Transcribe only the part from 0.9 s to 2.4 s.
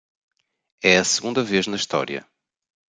a segunda vez na história